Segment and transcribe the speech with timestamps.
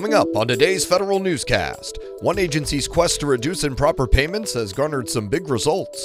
[0.00, 5.10] Coming up on today's federal newscast, one agency's quest to reduce improper payments has garnered
[5.10, 6.02] some big results.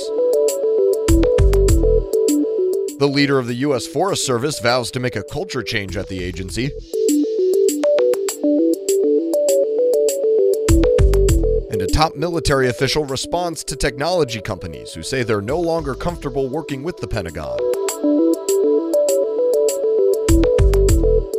[3.00, 3.88] The leader of the U.S.
[3.88, 6.74] Forest Service vows to make a culture change at the agency.
[11.72, 16.50] And a top military official responds to technology companies who say they're no longer comfortable
[16.50, 17.58] working with the Pentagon.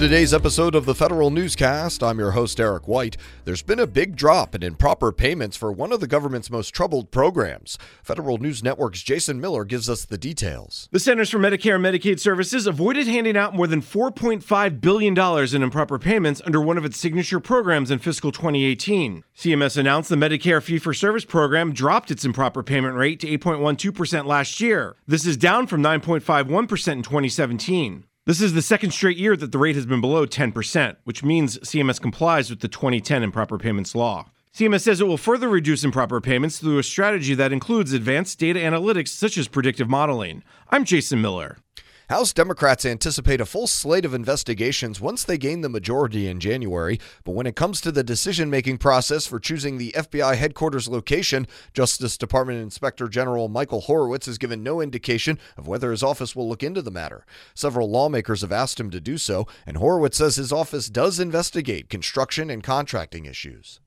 [0.00, 2.02] Today's episode of the Federal Newscast.
[2.02, 3.18] I'm your host, Eric White.
[3.44, 7.10] There's been a big drop in improper payments for one of the government's most troubled
[7.10, 7.76] programs.
[8.02, 10.88] Federal News Network's Jason Miller gives us the details.
[10.90, 15.62] The Centers for Medicare and Medicaid Services avoided handing out more than $4.5 billion in
[15.62, 19.22] improper payments under one of its signature programs in fiscal 2018.
[19.36, 24.24] CMS announced the Medicare fee for service program dropped its improper payment rate to 8.12%
[24.24, 24.96] last year.
[25.06, 28.04] This is down from 9.51% in 2017.
[28.30, 31.58] This is the second straight year that the rate has been below 10%, which means
[31.58, 34.30] CMS complies with the 2010 improper payments law.
[34.54, 38.60] CMS says it will further reduce improper payments through a strategy that includes advanced data
[38.60, 40.44] analytics such as predictive modeling.
[40.68, 41.58] I'm Jason Miller.
[42.10, 46.98] House Democrats anticipate a full slate of investigations once they gain the majority in January,
[47.22, 51.46] but when it comes to the decision making process for choosing the FBI headquarters location,
[51.72, 56.48] Justice Department Inspector General Michael Horowitz has given no indication of whether his office will
[56.48, 57.24] look into the matter.
[57.54, 61.88] Several lawmakers have asked him to do so, and Horowitz says his office does investigate
[61.88, 63.78] construction and contracting issues.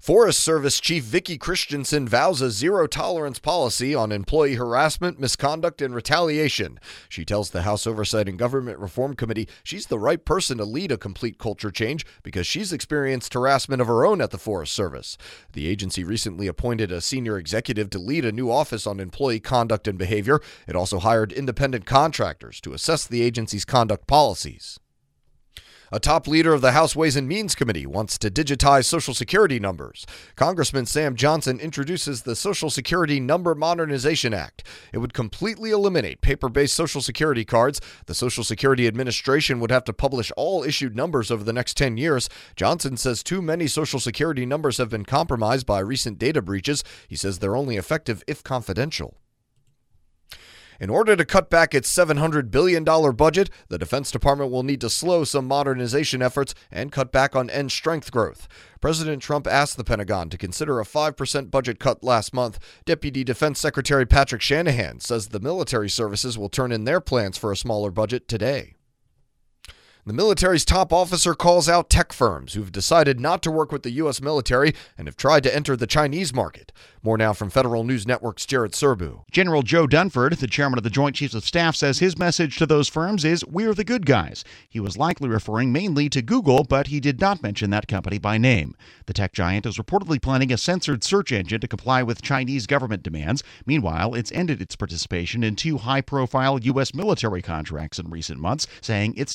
[0.00, 5.94] Forest Service Chief Vicki Christiansen vows a zero tolerance policy on employee harassment, misconduct, and
[5.94, 6.80] retaliation.
[7.10, 10.90] She tells the House Oversight and Government Reform Committee she's the right person to lead
[10.90, 15.18] a complete culture change because she's experienced harassment of her own at the Forest Service.
[15.52, 19.86] The agency recently appointed a senior executive to lead a new office on employee conduct
[19.86, 20.40] and behavior.
[20.66, 24.80] It also hired independent contractors to assess the agency's conduct policies.
[25.92, 29.58] A top leader of the House Ways and Means Committee wants to digitize Social Security
[29.58, 30.06] numbers.
[30.36, 34.62] Congressman Sam Johnson introduces the Social Security Number Modernization Act.
[34.92, 37.80] It would completely eliminate paper based Social Security cards.
[38.06, 41.96] The Social Security Administration would have to publish all issued numbers over the next 10
[41.96, 42.28] years.
[42.54, 46.84] Johnson says too many Social Security numbers have been compromised by recent data breaches.
[47.08, 49.16] He says they're only effective if confidential.
[50.80, 54.88] In order to cut back its $700 billion budget, the Defense Department will need to
[54.88, 58.48] slow some modernization efforts and cut back on end strength growth.
[58.80, 62.58] President Trump asked the Pentagon to consider a 5% budget cut last month.
[62.86, 67.52] Deputy Defense Secretary Patrick Shanahan says the military services will turn in their plans for
[67.52, 68.72] a smaller budget today.
[70.06, 73.90] The military's top officer calls out tech firms who've decided not to work with the
[73.92, 74.22] U.S.
[74.22, 76.72] military and have tried to enter the Chinese market.
[77.02, 79.24] More now from Federal News Network's Jared Serbu.
[79.30, 82.66] General Joe Dunford, the chairman of the Joint Chiefs of Staff, says his message to
[82.66, 84.42] those firms is We're the good guys.
[84.68, 88.38] He was likely referring mainly to Google, but he did not mention that company by
[88.38, 88.74] name.
[89.04, 93.02] The tech giant is reportedly planning a censored search engine to comply with Chinese government
[93.02, 93.42] demands.
[93.66, 96.94] Meanwhile, it's ended its participation in two high profile U.S.
[96.94, 99.34] military contracts in recent months, saying its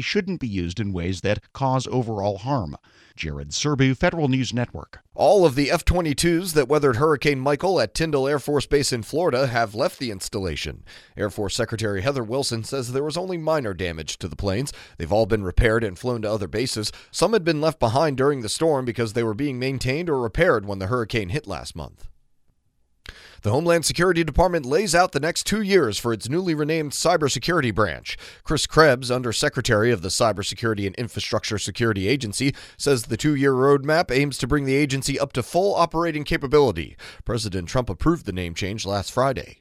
[0.00, 2.76] shouldn't be used in ways that cause overall harm.
[3.16, 5.00] Jared Serbu, Federal News Network.
[5.14, 9.02] All of the F 22s that weathered Hurricane Michael at Tyndall Air Force Base in
[9.02, 10.84] Florida have left the installation.
[11.16, 14.72] Air Force Secretary Heather Wilson says there was only minor damage to the planes.
[14.96, 16.92] They've all been repaired and flown to other bases.
[17.10, 20.64] Some had been left behind during the storm because they were being maintained or repaired
[20.64, 22.08] when the hurricane hit last month.
[23.42, 27.74] The Homeland Security Department lays out the next two years for its newly renamed Cybersecurity
[27.74, 28.16] Branch.
[28.44, 34.10] Chris Krebs, Undersecretary of the Cybersecurity and Infrastructure Security Agency, says the two year roadmap
[34.10, 36.96] aims to bring the agency up to full operating capability.
[37.24, 39.60] President Trump approved the name change last Friday.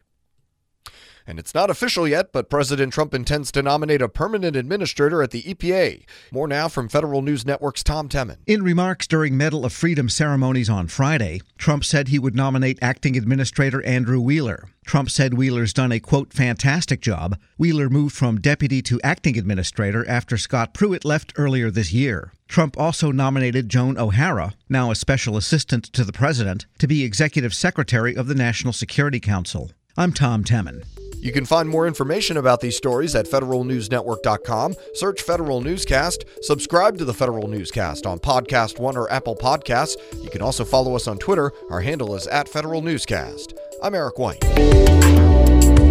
[1.29, 5.29] And it's not official yet, but President Trump intends to nominate a permanent administrator at
[5.29, 6.03] the EPA.
[6.31, 8.37] More now from Federal News Network's Tom Temin.
[8.47, 13.15] In remarks during Medal of Freedom ceremonies on Friday, Trump said he would nominate acting
[13.15, 14.69] administrator Andrew Wheeler.
[14.87, 17.37] Trump said Wheeler's done a quote fantastic job.
[17.59, 22.33] Wheeler moved from deputy to acting administrator after Scott Pruitt left earlier this year.
[22.47, 27.53] Trump also nominated Joan O'Hara, now a special assistant to the president, to be executive
[27.53, 29.69] secretary of the National Security Council.
[29.95, 30.85] I'm Tom Temin.
[31.21, 34.75] You can find more information about these stories at federalnewsnetwork.com.
[34.93, 36.25] Search Federal Newscast.
[36.41, 39.97] Subscribe to the Federal Newscast on Podcast One or Apple Podcasts.
[40.23, 41.51] You can also follow us on Twitter.
[41.69, 43.53] Our handle is at Federal Newscast.
[43.83, 45.88] I'm Eric White.